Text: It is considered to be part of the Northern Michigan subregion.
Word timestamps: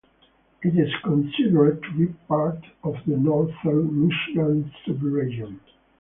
It 0.63 0.75
is 0.79 0.91
considered 1.03 1.83
to 1.83 1.91
be 1.93 2.07
part 2.27 2.57
of 2.83 2.95
the 3.05 3.17
Northern 3.17 4.07
Michigan 4.07 4.73
subregion. 4.83 5.59